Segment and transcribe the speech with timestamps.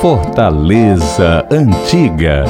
[0.00, 2.46] Fortaleza Antiga.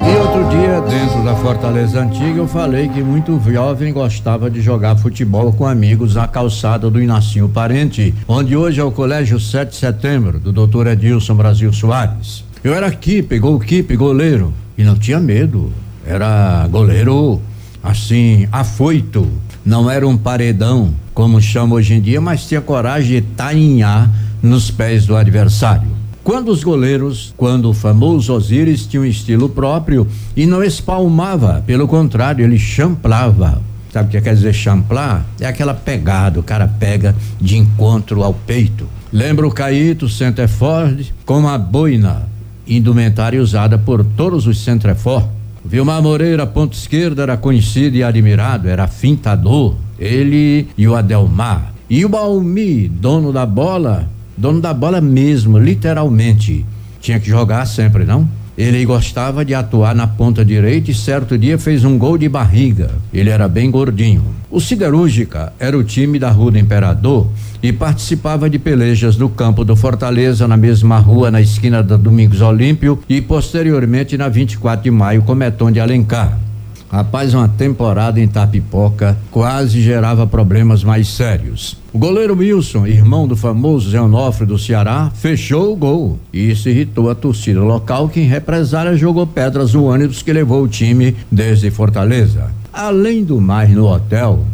[0.00, 4.94] E outro dia, dentro da Fortaleza Antiga, eu falei que muito jovem gostava de jogar
[4.94, 9.74] futebol com amigos na calçada do Inacinho Parente, onde hoje é o Colégio 7 de
[9.74, 12.44] Setembro, do doutor Edilson Brasil Soares.
[12.62, 15.72] Eu era keeper, goalkeeper, goleiro, e não tinha medo.
[16.06, 17.42] Era goleiro,
[17.82, 19.28] assim, afoito.
[19.66, 24.08] Não era um paredão, como chama hoje em dia, mas tinha coragem de tainhar
[24.40, 25.88] nos pés do adversário.
[26.22, 31.88] Quando os goleiros, quando o famoso Osiris tinha um estilo próprio e não espalmava, pelo
[31.88, 33.60] contrário, ele champlava.
[33.92, 35.26] Sabe o que quer dizer champlar?
[35.40, 38.86] É aquela pegada, o cara pega de encontro ao peito.
[39.12, 42.28] Lembra o Caíto Centerford com a boina,
[42.68, 45.35] indumentária usada por todos os Centrefor.
[45.68, 49.74] Vilmar Moreira, ponto esquerda, era conhecido e admirado, era fintador.
[49.98, 51.72] Ele e o Adelmar.
[51.90, 56.64] E o Balmi, dono da bola, dono da bola mesmo, literalmente.
[57.00, 58.28] Tinha que jogar sempre, não?
[58.56, 62.90] Ele gostava de atuar na ponta direita e certo dia fez um gol de barriga.
[63.12, 64.24] Ele era bem gordinho.
[64.50, 67.28] O Siderúrgica era o time da Rua do Imperador
[67.62, 72.40] e participava de pelejas no campo do Fortaleza, na mesma rua, na esquina da Domingos
[72.40, 76.45] Olímpio e posteriormente na 24 de maio, com Meton de Alencar.
[76.90, 81.76] Rapaz, uma temporada em Tapipoca quase gerava problemas mais sérios.
[81.92, 86.18] O goleiro Wilson, irmão do famoso Zé Onofre do Ceará, fechou o gol.
[86.32, 90.62] E isso irritou a torcida local, que em represália jogou pedras no ônibus que levou
[90.62, 92.50] o time desde Fortaleza.
[92.72, 94.44] Além do mais, no hotel,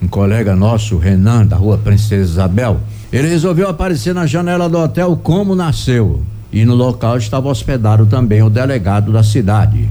[0.00, 2.80] um colega nosso, Renan, da rua Princesa Isabel,
[3.12, 6.22] ele resolveu aparecer na janela do hotel como nasceu.
[6.52, 9.88] E no local estava hospedado também o delegado da cidade.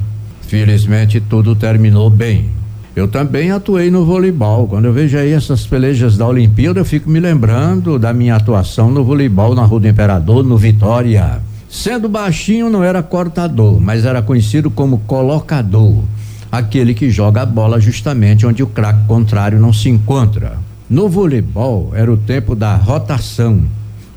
[0.52, 2.50] Felizmente tudo terminou bem.
[2.94, 4.68] Eu também atuei no voleibol.
[4.68, 8.92] Quando eu vejo aí essas pelejas da Olimpíada, eu fico me lembrando da minha atuação
[8.92, 11.42] no voleibol na Rua do Imperador, no Vitória.
[11.70, 16.04] Sendo baixinho, não era cortador, mas era conhecido como colocador
[16.52, 20.58] aquele que joga a bola justamente onde o craque contrário não se encontra.
[20.90, 23.62] No voleibol, era o tempo da rotação.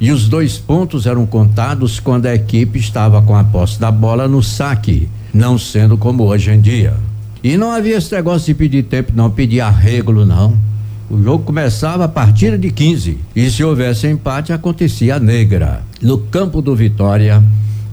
[0.01, 4.27] E os dois pontos eram contados quando a equipe estava com a posse da bola
[4.27, 6.95] no saque não sendo como hoje em dia.
[7.43, 10.57] E não havia esse negócio de pedir tempo, não, pedir arrego, não.
[11.11, 13.19] O jogo começava a partir de 15.
[13.37, 15.83] E se houvesse empate, acontecia a negra.
[16.01, 17.43] No campo do Vitória,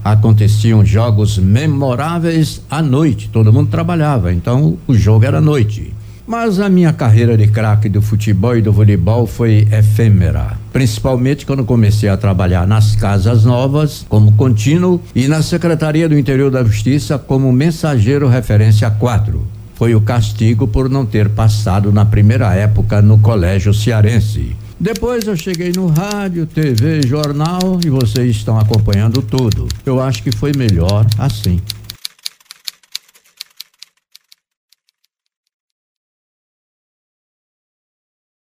[0.02, 3.28] aconteciam jogos memoráveis à noite.
[3.30, 5.92] Todo mundo trabalhava, então o jogo era à noite.
[6.26, 10.56] Mas a minha carreira de craque do futebol e do voleibol foi efêmera.
[10.72, 16.50] Principalmente quando comecei a trabalhar nas casas novas, como contínuo, e na Secretaria do Interior
[16.50, 19.42] da Justiça, como mensageiro referência 4.
[19.74, 24.54] Foi o castigo por não ter passado na primeira época no colégio cearense.
[24.78, 29.68] Depois eu cheguei no rádio, TV, jornal e vocês estão acompanhando tudo.
[29.86, 31.60] Eu acho que foi melhor assim.